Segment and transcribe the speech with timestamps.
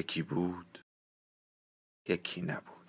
[0.00, 0.84] یکی بود
[2.08, 2.80] یکی نبود.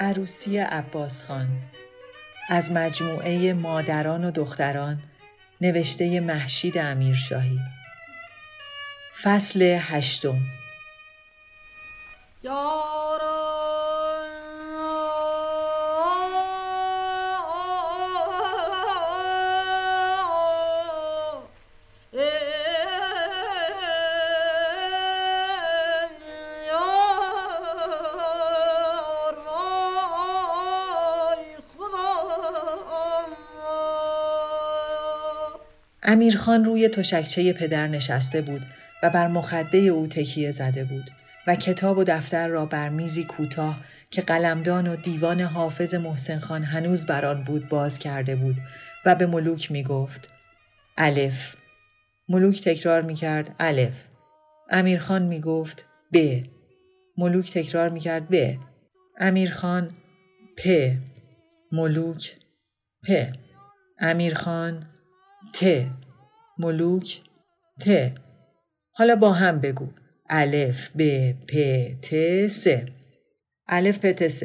[0.00, 1.48] عروسی عباس خان
[2.54, 5.02] از مجموعه مادران و دختران
[5.60, 7.60] نوشته محشید امیرشاهی.
[9.22, 10.40] فصل هشتم.
[36.02, 38.66] امیرخان روی تشکچه پدر نشسته بود
[39.02, 41.10] و بر مخده او تکیه زده بود
[41.46, 46.62] و کتاب و دفتر را بر میزی کوتاه که قلمدان و دیوان حافظ محسن خان
[46.62, 48.56] هنوز بر آن بود باز کرده بود
[49.06, 50.28] و به ملوک می گفت
[50.98, 51.54] الف.
[52.28, 54.08] ملوک تکرار می کرد الف.
[54.70, 56.42] امیرخان می گفت ب.
[57.18, 58.58] ملوک تکرار می کرد ب.
[59.18, 59.90] امیرخان
[60.56, 60.92] پ.
[61.72, 62.36] ملوک
[63.08, 63.26] پ.
[63.98, 64.86] امیرخان
[65.52, 65.86] ت.
[66.62, 67.20] ملوک
[67.80, 68.12] ت.
[68.90, 69.88] حالا با هم بگو.
[70.30, 71.52] الف ب پ
[72.02, 72.08] ت
[72.48, 72.66] س.
[73.68, 74.42] الف پ ت س.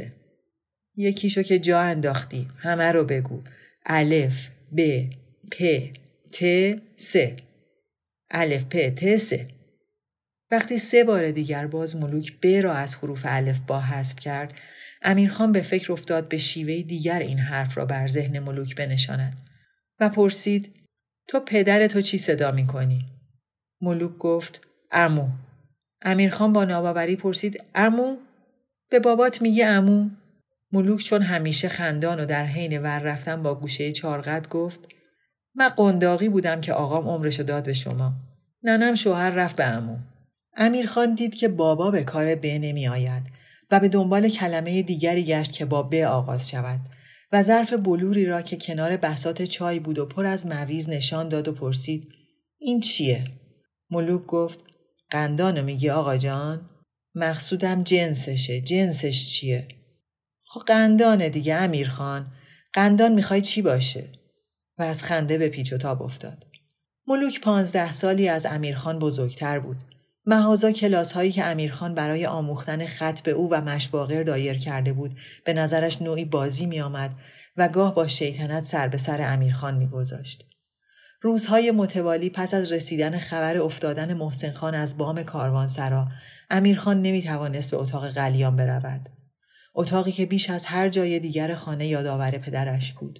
[0.96, 2.48] یکیشو که جا انداختی.
[2.58, 3.44] همه رو بگو.
[3.86, 4.82] الف ب
[5.52, 5.64] پ
[6.32, 6.44] ت
[6.96, 7.16] س.
[8.32, 9.34] الف پ ت س.
[10.52, 14.54] وقتی سه بار دیگر باز ملوک ب را از حروف الف با حذف کرد
[15.02, 19.38] امیرخان به فکر افتاد به شیوه دیگر این حرف را بر ذهن ملوک بنشاند
[20.00, 20.77] و پرسید
[21.28, 23.06] تو پدر تو چی صدا می کنی؟
[23.82, 24.62] ملوک گفت
[24.92, 25.28] امو.
[26.02, 28.18] امیرخان با ناباوری پرسید امو؟
[28.90, 30.10] به بابات میگه امو؟
[30.72, 34.80] ملوک چون همیشه خندان و در حین ور رفتن با گوشه چارقد گفت
[35.56, 38.14] من قنداقی بودم که آقام عمرشو داد به شما.
[38.64, 39.98] ننم شوهر رفت به امو.
[40.58, 43.24] امیرخان دید که بابا به کار به نمی آید
[43.72, 46.80] و به دنبال کلمه دیگری گشت که با به آغاز شود
[47.32, 51.48] و ظرف بلوری را که کنار بسات چای بود و پر از مویز نشان داد
[51.48, 52.14] و پرسید
[52.60, 53.26] این چیه؟
[53.90, 54.60] ملوک گفت
[55.10, 56.70] قندانو میگی آقا جان؟
[57.16, 59.68] مقصودم جنسشه جنسش چیه؟
[60.44, 62.32] خب قندانه دیگه امیر خان
[62.74, 64.12] قندان می‌خوای چی باشه؟
[64.78, 66.46] و از خنده به پیچ و تاب افتاد.
[67.08, 69.78] ملوک پانزده سالی از امیرخان بزرگتر بود
[70.30, 75.20] محازا کلاس هایی که امیرخان برای آموختن خط به او و مشباغر دایر کرده بود
[75.44, 77.12] به نظرش نوعی بازی می آمد
[77.58, 80.46] و گاه با شیطنت سر به سر امیرخان می گذاشت.
[81.22, 86.08] روزهای متوالی پس از رسیدن خبر افتادن محسن خان از بام کاروانسرا
[86.50, 89.10] امیرخان نمی توانست به اتاق قلیان برود.
[89.76, 93.20] اتاقی که بیش از هر جای دیگر خانه یادآور پدرش بود.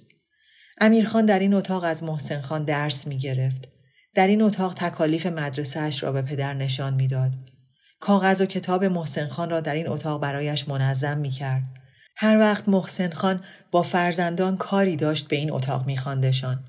[0.80, 3.77] امیرخان در این اتاق از محسن خان درس می گرفت.
[4.18, 7.32] در این اتاق تکالیف مدرسهش را به پدر نشان می‌داد.
[8.00, 11.62] کاغذ و کتاب محسن خان را در این اتاق برایش منظم می کرد.
[12.16, 16.64] هر وقت محسن خان با فرزندان کاری داشت به این اتاق می خاندشان.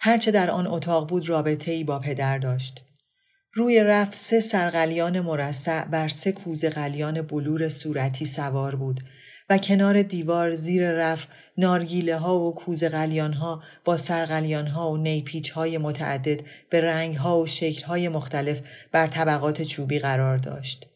[0.00, 2.82] هرچه در آن اتاق بود رابطه ای با پدر داشت.
[3.54, 9.00] روی رفت سه سرقلیان مرصع بر سه کوزه قلیان بلور صورتی سوار بود
[9.50, 11.26] و کنار دیوار زیر رف
[11.58, 17.16] نارگیله ها و کوز غلیان ها با سرغلیان ها و نیپیچ های متعدد به رنگ
[17.16, 18.60] ها و شکل های مختلف
[18.92, 20.86] بر طبقات چوبی قرار داشت.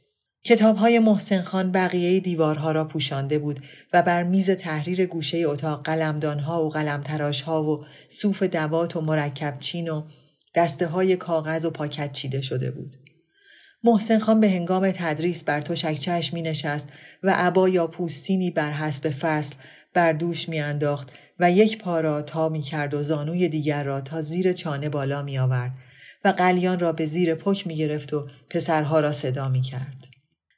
[0.45, 3.61] کتاب های محسن خان بقیه دیوارها را پوشانده بود
[3.93, 8.97] و بر میز تحریر گوشه اتاق قلمدان ها و قلم تراش ها و صوف دوات
[8.97, 10.03] و مرکب چین و
[10.55, 12.97] دسته های کاغذ و پاکت چیده شده بود.
[13.85, 16.89] محسن خان به هنگام تدریس بر تشکچهش می نشست
[17.23, 19.55] و عبا یا پوستینی بر حسب فصل
[19.95, 21.09] بر دوش می انداخت
[21.41, 25.23] و یک پا را تا می کرد و زانوی دیگر را تا زیر چانه بالا
[25.23, 25.73] می آورد
[26.25, 30.07] و قلیان را به زیر پک می گرفت و پسرها را صدا می کرد.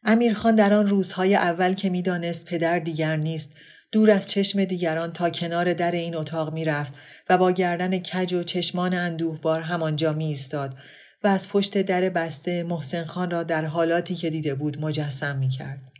[0.04, 3.52] امیرخان در آن روزهای اول که می‌دانست پدر دیگر نیست
[3.92, 6.94] دور از چشم دیگران تا کنار در این اتاق می‌رفت
[7.30, 10.74] و با گردن کج و چشمان اندوهبار همانجا می ایستاد
[11.24, 15.48] و از پشت در بسته محسن خان را در حالاتی که دیده بود مجسم می
[15.48, 15.96] کرد.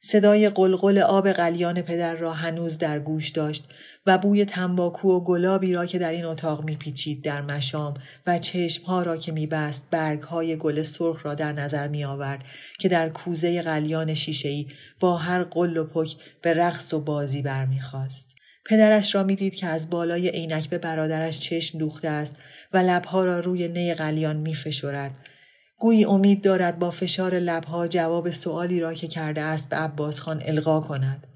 [0.00, 3.68] صدای قلقل آب قلیان پدر را هنوز در گوش داشت
[4.06, 7.94] و بوی تنباکو و گلابی را که در این اتاق میپیچید در مشام
[8.26, 12.44] و چشمها را که میبست برگهای گل سرخ را در نظر می آورد
[12.78, 14.66] که در کوزه قلیان شیشهای
[15.00, 18.35] با هر قل و پک به رقص و بازی برمیخواست.
[18.68, 22.36] پدرش را می‌دید که از بالای عینک به برادرش چشم دوخته است
[22.72, 25.14] و لبها را روی نی قلیان میفشرد
[25.78, 30.42] گویی امید دارد با فشار لبها جواب سوالی را که کرده است به عباس خان
[30.44, 31.26] القا کند.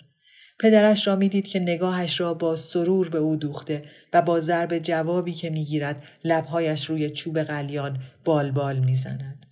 [0.61, 5.33] پدرش را می‌دید که نگاهش را با سرور به او دوخته و با ضرب جوابی
[5.33, 9.47] که می‌گیرد لبهایش روی چوب قلیان بال بال می‌زند.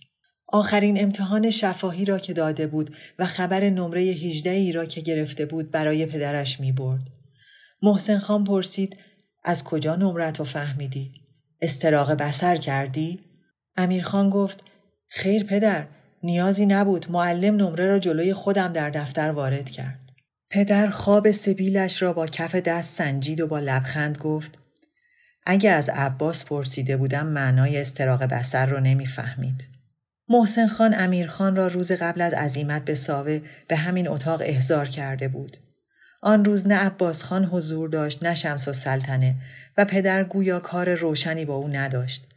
[0.47, 5.45] آخرین امتحان شفاهی را که داده بود و خبر نمره 18 ای را که گرفته
[5.45, 7.18] بود برای پدرش می برد.
[7.81, 8.97] محسن خان پرسید
[9.43, 11.11] از کجا نمرت و فهمیدی؟
[11.61, 13.19] استراغ بسر کردی؟
[13.77, 14.63] امیرخان گفت
[15.07, 15.87] خیر پدر
[16.23, 19.99] نیازی نبود معلم نمره را جلوی خودم در دفتر وارد کرد.
[20.49, 24.57] پدر خواب سبیلش را با کف دست سنجید و با لبخند گفت
[25.45, 29.67] اگه از عباس پرسیده بودم معنای استراق بسر رو نمی‌فهمید.
[30.29, 35.27] محسن خان امیرخان را روز قبل از عزیمت به ساوه به همین اتاق احضار کرده
[35.27, 35.57] بود.
[36.21, 39.35] آن روز نه عباس خان حضور داشت نه شمس و سلطنه
[39.77, 42.27] و پدر گویا کار روشنی با او نداشت.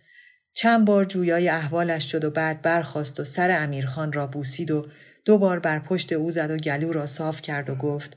[0.54, 4.86] چند بار جویای احوالش شد و بعد برخاست و سر امیرخان را بوسید و
[5.24, 8.16] دو بار بر پشت او زد و گلو را صاف کرد و گفت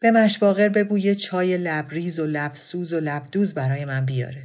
[0.00, 4.42] به مشباغر بگو یه چای لبریز و لبسوز و لبدوز برای من بیاره.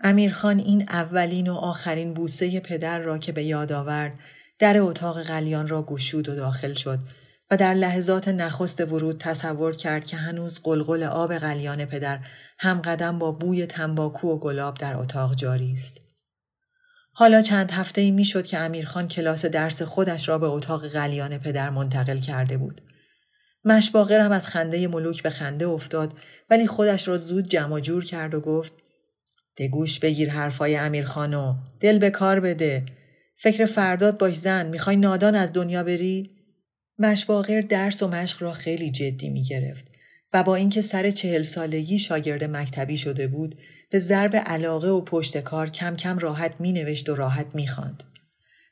[0.00, 4.12] امیرخان این اولین و آخرین بوسه پدر را که به یاد آورد
[4.58, 6.98] در اتاق قلیان را گشود و داخل شد
[7.52, 12.18] و در لحظات نخست ورود تصور کرد که هنوز قلقل آب قلیان پدر
[12.58, 16.00] هم قدم با بوی تنباکو و گلاب در اتاق جاری است.
[17.12, 21.38] حالا چند هفته ای می شد که امیرخان کلاس درس خودش را به اتاق قلیان
[21.38, 22.80] پدر منتقل کرده بود.
[23.64, 26.12] مشباغر هم از خنده ملوک به خنده افتاد
[26.50, 28.72] ولی خودش را زود جمع جور کرد و گفت
[29.56, 32.84] دگوش بگیر حرفای امیرخانو دل به کار بده
[33.36, 36.41] فکر فرداد باش زن می‌خوای نادان از دنیا بری
[37.02, 39.86] مشباغر درس و مشق را خیلی جدی می گرفت
[40.32, 43.58] و با اینکه سر چهل سالگی شاگرد مکتبی شده بود
[43.90, 48.02] به ضرب علاقه و پشت کار کم کم راحت می نوشت و راحت می خاند.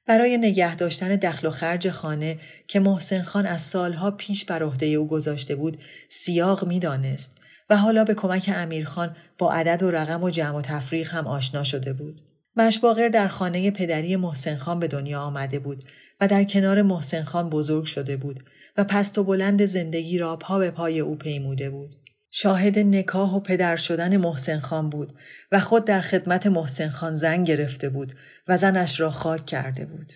[0.07, 2.39] برای نگه داشتن دخل و خرج خانه
[2.69, 5.79] که محسن خان از سالها پیش بر عهده او گذاشته بود
[6.09, 7.33] سیاق می دانست
[7.71, 11.65] و حالا به کمک امیرخان با عدد و رقم و جمع و تفریق هم آشنا
[11.65, 12.30] شده بود.
[12.57, 15.85] مشباغر در خانه پدری محسن خان به دنیا آمده بود
[16.21, 18.45] و در کنار محسن خان بزرگ شده بود
[18.77, 21.95] و پست و بلند زندگی را پا به پای او پیموده بود.
[22.31, 25.15] شاهد نکاح و پدر شدن محسن خان بود
[25.53, 28.13] و خود در خدمت محسن خان زن گرفته بود
[28.49, 30.13] و زنش را خاک کرده بود.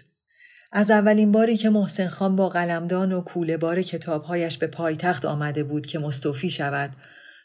[0.72, 5.64] از اولین باری که محسن خان با قلمدان و کوله بار کتابهایش به پایتخت آمده
[5.64, 6.90] بود که مستوفی شود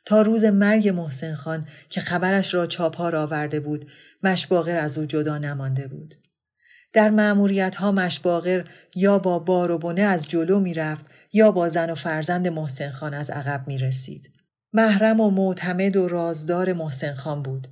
[0.06, 3.92] تا روز مرگ محسن خان که خبرش را چاپار آورده بود
[4.24, 6.16] مشباغر از او جدا نمانده بود.
[6.94, 8.64] در معموریت ها مشباغر
[8.96, 12.92] یا با بار و بنه از جلو می رفت یا با زن و فرزند محسن
[12.92, 14.30] خان از عقب می رسید.
[14.74, 17.68] محرم و معتمد و رازدار محسن خان بود.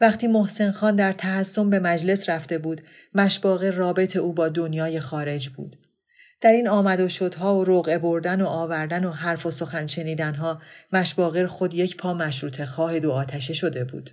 [0.00, 2.82] وقتی محسن خان در تحسن به مجلس رفته بود
[3.14, 5.76] مشباغر رابط او با دنیای خارج بود.
[6.44, 10.62] در این آمد و شدها و رقعه بردن و آوردن و حرف و سخن شنیدنها
[10.92, 14.10] مشباغر خود یک پا مشروط خواه دو آتشه شده بود.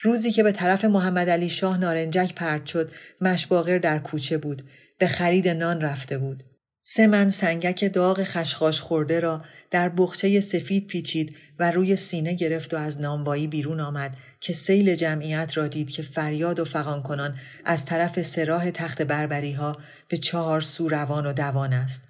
[0.00, 4.62] روزی که به طرف محمد علی شاه نارنجک پرد شد مشباغر در کوچه بود
[4.98, 6.42] به خرید نان رفته بود
[6.86, 12.74] سه من سنگک داغ خشخاش خورده را در بخچه سفید پیچید و روی سینه گرفت
[12.74, 17.38] و از نانوایی بیرون آمد که سیل جمعیت را دید که فریاد و فقان کنان
[17.64, 19.76] از طرف سراح تخت بربری ها
[20.08, 22.02] به چهار سو روان و دوان است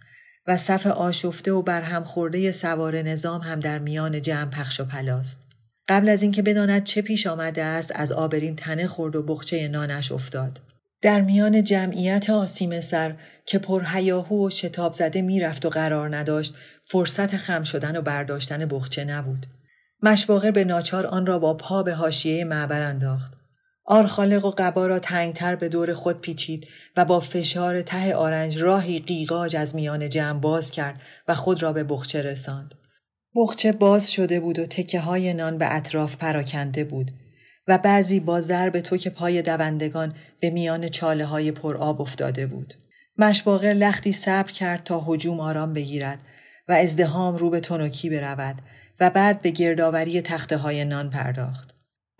[0.46, 5.40] و صف آشفته و برهم خورده سوار نظام هم در میان جمع پخش و پلاست.
[5.88, 10.12] قبل از اینکه بداند چه پیش آمده است از آبرین تنه خورد و بخچه نانش
[10.12, 10.60] افتاد
[11.04, 13.14] در میان جمعیت آسیم سر
[13.46, 19.04] که پرهیاهو و شتاب زده می‌رفت و قرار نداشت فرصت خم شدن و برداشتن بخچه
[19.04, 19.46] نبود.
[20.02, 23.32] مشباغر به ناچار آن را با پا به حاشیه معبر انداخت.
[23.84, 28.98] آرخالق و قبا را تنگتر به دور خود پیچید و با فشار ته آرنج راهی
[28.98, 32.74] قیقاج از میان جمع باز کرد و خود را به بخچه رساند.
[33.36, 37.10] بخچه باز شده بود و تکه های نان به اطراف پراکنده بود.
[37.68, 42.74] و بعضی با ضرب توک پای دوندگان به میان چاله های پر آب افتاده بود.
[43.18, 46.18] مشباغر لختی صبر کرد تا هجوم آرام بگیرد
[46.68, 48.56] و ازدهام رو به تنوکی برود
[49.00, 51.73] و بعد به گردآوری تخته های نان پرداخت.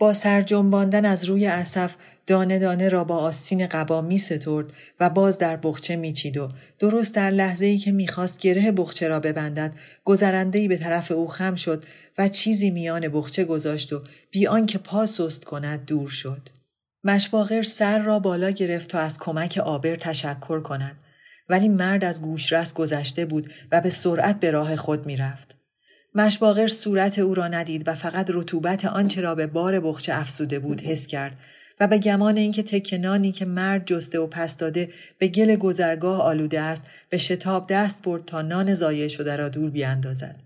[0.04, 1.94] با سرجنباندن از روی اسف
[2.26, 4.66] دانه دانه را با آستین قبا می سترد
[5.00, 9.08] و باز در بخچه می چید و درست در لحظه ای که می‌خواست گره بخچه
[9.08, 9.73] را ببندد
[10.04, 11.84] گذرنده به طرف او خم شد
[12.18, 16.49] و چیزی میان بخچه گذاشت و بی آنکه پا سست کند دور شد.
[17.04, 20.96] مشباغر سر را بالا گرفت تا از کمک آبر تشکر کند
[21.49, 25.53] ولی مرد از گوشرس گذشته بود و به سرعت به راه خود می‌رفت.
[26.14, 30.80] مشباغر صورت او را ندید و فقط رطوبت آنچه را به بار بخچه افسوده بود
[30.80, 31.37] حس کرد
[31.80, 36.61] و به گمان اینکه تکنانی که مرد جسته و پس داده به گل گذرگاه آلوده
[36.61, 40.37] است به شتاب دست برد تا نان ضایع شده را دور بیاندازد.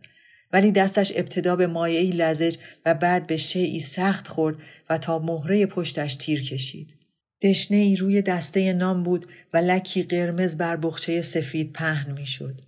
[0.52, 2.56] ولی دستش ابتدا به مایعی لزج
[2.86, 4.56] و بعد به شیعی سخت خورد
[4.90, 6.94] و تا مهره پشتش تیر کشید.
[7.42, 12.67] دشنه ای روی دسته نام بود و لکی قرمز بر بخچه سفید پهن می‌شد.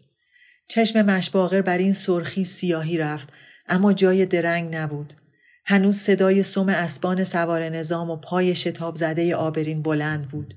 [0.71, 3.29] چشم مشباغر بر این سرخی سیاهی رفت
[3.69, 5.15] اما جای درنگ نبود.
[5.67, 10.55] هنوز صدای سم اسبان سوار نظام و پای شتاب زده آبرین بلند بود.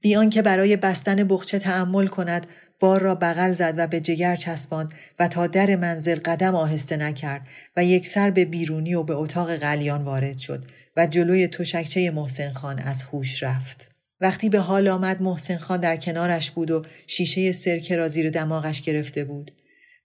[0.00, 2.46] بیان که برای بستن بخچه تحمل کند
[2.80, 7.46] بار را بغل زد و به جگر چسباند و تا در منزل قدم آهسته نکرد
[7.76, 10.64] و یک سر به بیرونی و به اتاق قلیان وارد شد
[10.96, 13.95] و جلوی تشکچه محسن خان از هوش رفت.
[14.20, 18.82] وقتی به حال آمد محسن خان در کنارش بود و شیشه سرکه را زیر دماغش
[18.82, 19.52] گرفته بود.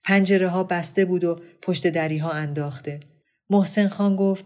[0.04, 3.00] پنجره ها بسته بود و پشت دری ها انداخته.
[3.50, 4.44] محسن خان گفت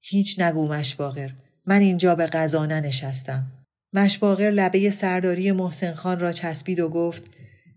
[0.00, 1.30] هیچ نگو مشباغر
[1.66, 3.46] من اینجا به غذا ننشستم.
[3.92, 7.22] مشباغر لبه سرداری محسن خان را چسبید و گفت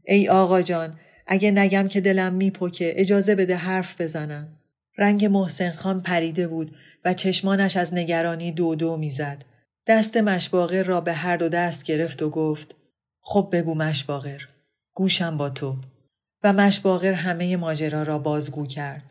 [0.08, 4.48] ای آقا جان اگه نگم که دلم میپکه اجازه بده حرف بزنم.
[4.98, 9.50] رنگ محسن خان پریده بود و چشمانش از نگرانی دو دو می‌زد.
[9.88, 12.76] دست مشباغر را به هر دو دست گرفت و گفت
[13.22, 14.42] خب بگو مشباغر
[14.94, 15.76] گوشم با تو
[16.44, 19.06] و مشباغر همه ماجرا را بازگو کرد.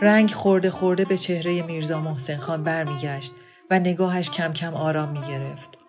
[0.00, 3.32] رنگ خورده خورده به چهره میرزا محسن خان برمیگشت
[3.70, 5.85] و نگاهش کم کم آرام می گرفت.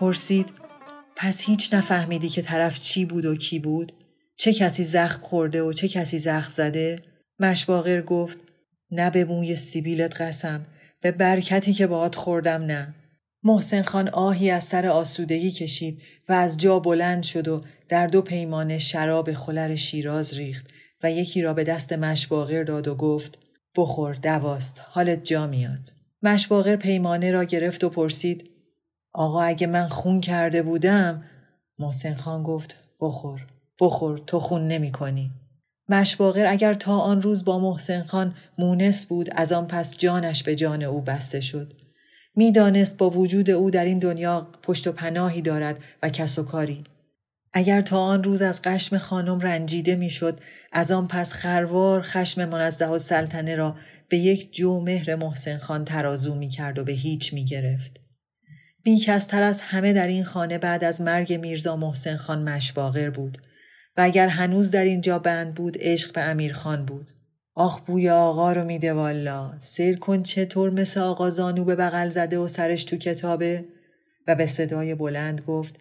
[0.00, 0.48] پرسید
[1.16, 3.92] پس هیچ نفهمیدی که طرف چی بود و کی بود؟
[4.36, 6.98] چه کسی زخم خورده و چه کسی زخم زده؟
[7.40, 8.38] مشباغر گفت
[8.90, 10.66] نه به موی سیبیلت قسم
[11.00, 12.94] به برکتی که باهات خوردم نه.
[13.42, 18.22] محسن خان آهی از سر آسودگی کشید و از جا بلند شد و در دو
[18.22, 20.66] پیمانه شراب خلر شیراز ریخت
[21.02, 23.38] و یکی را به دست مشباغر داد و گفت
[23.76, 25.92] بخور دواست حالت جا میاد.
[26.22, 28.49] مشباغر پیمانه را گرفت و پرسید
[29.12, 31.24] آقا اگه من خون کرده بودم
[31.78, 33.46] محسن خان گفت بخور
[33.80, 35.30] بخور تو خون نمی کنی.
[35.88, 40.54] مشباغر اگر تا آن روز با محسن خان مونس بود از آن پس جانش به
[40.54, 41.72] جان او بسته شد.
[42.36, 46.84] می‌دانست با وجود او در این دنیا پشت و پناهی دارد و کس و کاری.
[47.52, 50.40] اگر تا آن روز از قشم خانم رنجیده می‌شد
[50.72, 53.76] از آن پس خروار خشم منزه و سلطنه را
[54.08, 57.99] به یک جو مهر محسن خان ترازو می کرد و به هیچ می گرفت.
[58.90, 63.38] بیکستر از همه در این خانه بعد از مرگ میرزا محسن خان مشباغر بود
[63.96, 67.10] و اگر هنوز در اینجا بند بود عشق به امیر خان بود.
[67.54, 69.52] آخ بوی آقا رو میده والا.
[69.60, 73.64] سیر کن چطور مثل آقا زانو به بغل زده و سرش تو کتابه؟
[74.26, 75.74] و به صدای بلند گفت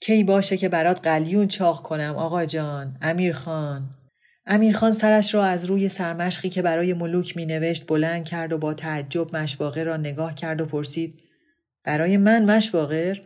[0.00, 3.90] کی باشه که برات قلیون چاق کنم آقا جان امیر خان؟
[4.46, 8.58] امیر خان سرش را از روی سرمشقی که برای ملوک می نوشت بلند کرد و
[8.58, 11.23] با تعجب مشباغر را نگاه کرد و پرسید
[11.84, 13.16] برای من مشباغر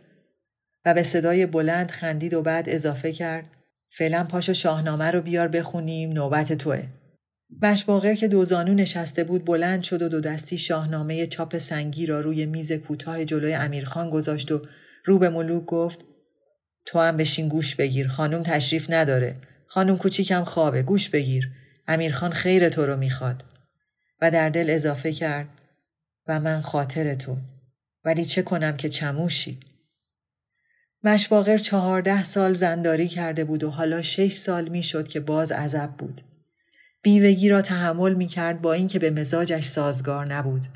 [0.85, 3.45] و به صدای بلند خندید و بعد اضافه کرد
[3.89, 6.83] فعلا پاشو شاهنامه رو بیار بخونیم نوبت توه.
[7.61, 12.45] مشباغر که دوزانو نشسته بود بلند شد و دو دستی شاهنامه چاپ سنگی را روی
[12.45, 14.61] میز کوتاه جلوی امیرخان گذاشت و
[15.05, 16.05] رو به ملوک گفت
[16.85, 19.35] تو هم بشین گوش بگیر خانم تشریف نداره.
[19.67, 21.51] خانم کوچیکم خوابه گوش بگیر.
[21.87, 23.43] امیرخان خیر تو رو می‌خواد.
[24.21, 25.47] و در دل اضافه کرد
[26.27, 27.37] و من خاطر تو.
[28.05, 29.59] ولی چه کنم که چموشی
[31.03, 36.21] مشباغر چهارده سال زنداری کرده بود و حالا شش سال می‌شد که باز عذب بود
[37.01, 40.67] بیوگی را تحمل می کرد با اینکه به مزاجش سازگار نبود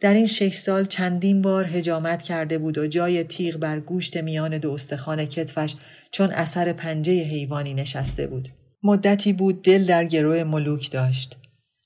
[0.00, 4.58] در این شش سال چندین بار هجامت کرده بود و جای تیغ بر گوشت میان
[4.58, 5.74] دو استخوان کتفش
[6.10, 8.48] چون اثر پنجه حیوانی نشسته بود.
[8.82, 11.36] مدتی بود دل در گروه ملوک داشت.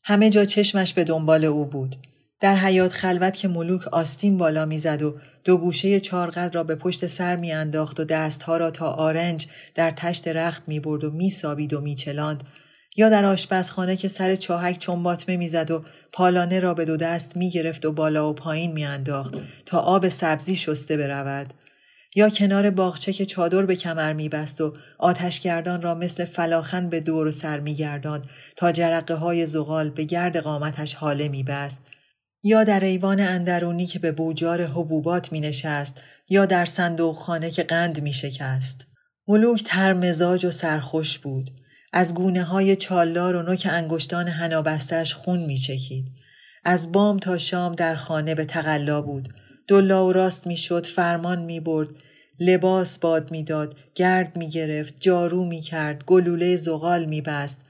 [0.04, 1.97] همه جا چشمش به دنبال او بود.
[2.40, 7.07] در حیات خلوت که ملوک آستین بالا می‌زد و دو گوشه چارقد را به پشت
[7.07, 12.42] سر میانداخت و دستها را تا آرنج در تشت رخت می‌برد و میسابید و میچلاند.
[12.97, 17.85] یا در آشپزخانه که سر چاهک چنباتمه می‌زد و پالانه را به دو دست می‌گرفت
[17.85, 19.35] و بالا و پایین میانداخت
[19.66, 21.52] تا آب سبزی شسته برود.
[22.16, 27.26] یا کنار باغچه که چادر به کمر میبست و آتشگردان را مثل فلاخن به دور
[27.26, 28.26] و سر میگرداند
[28.57, 31.83] تا جرقه های زغال به گرد قامتش حاله میبست.
[32.42, 37.62] یا در ایوان اندرونی که به بوجار حبوبات می نشست یا در صندوق خانه که
[37.62, 38.87] قند می شکست.
[39.28, 41.50] ملوک تر مزاج و سرخوش بود.
[41.92, 46.07] از گونه های چالدار و نوک انگشتان هنابستش خون می چکید.
[46.64, 49.35] از بام تا شام در خانه به تقلا بود.
[49.68, 51.88] دلا و راست می شد فرمان می برد.
[52.40, 57.61] لباس باد می‌داد، گرد می گرفت، جارو می کرد، گلوله زغال می بست،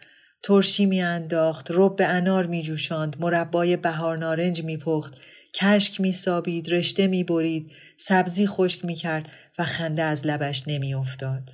[0.43, 5.15] ترشی میانداخت رب به انار میجوشاند مربای بهار نارنج میپخت
[5.55, 9.29] کشک میسابید رشته می‌برید سبزی خشک می‌کرد
[9.59, 11.51] و خنده از لبش نمیافتاد.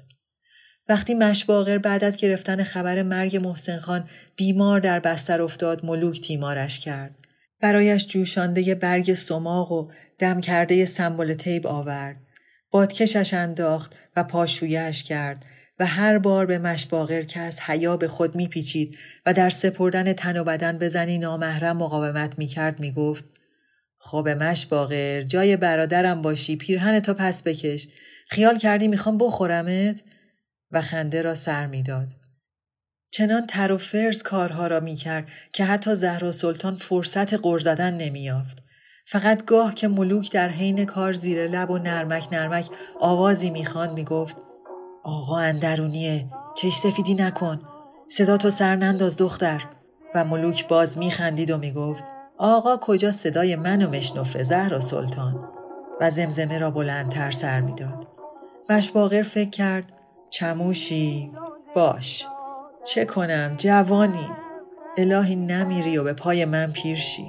[0.88, 6.80] وقتی مشباغر بعد از گرفتن خبر مرگ محسن خان بیمار در بستر افتاد ملوک تیمارش
[6.80, 7.14] کرد.
[7.60, 12.16] برایش جوشانده برگ سماق و دم کرده سمبل تیب آورد.
[12.70, 15.44] بادکشش انداخت و پاشویش کرد.
[15.78, 20.36] و هر بار به مشباغر که از حیا به خود میپیچید و در سپردن تن
[20.36, 23.24] و بدن به زنی نامحرم مقاومت می‌کرد می‌گفت
[23.98, 27.88] خب مشباغر جای برادرم باشی پیرهن تا پس بکش.
[28.28, 30.02] خیال کردی می‌خوام بخورمت؟
[30.70, 32.08] و خنده را سر می‌داد.
[33.10, 38.58] چنان تر و فرز کارها را می‌کرد که حتی زهرا سلطان فرصت غر زدن نمییافت.
[39.06, 42.68] فقط گاه که ملوک در حین کار زیر لب و نرمک نرمک
[43.00, 44.36] آوازی می‌خواند می‌گفت
[45.04, 47.61] آقا اندرونیه چش سفیدی نکن.
[48.08, 49.64] صدا تو سر ننداز دختر.
[50.14, 52.04] و ملوک باز میخندید و می‌گفت
[52.38, 55.49] آقا کجا صدای منو مشنفه زهرا سلطان؟
[56.00, 58.08] و زمزمه را بلندتر سر می‌داد.
[58.70, 59.92] مشباغر فکر کرد
[60.30, 61.32] چموشی؟
[61.76, 62.26] باش.
[62.87, 64.28] چه کنم؟ جوانی.
[64.98, 67.28] الهی نمیری و به پای من پیرشی.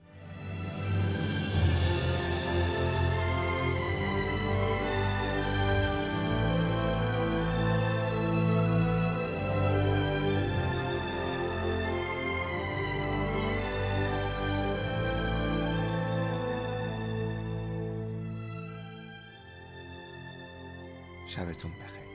[21.31, 22.10] شبتون بخیر.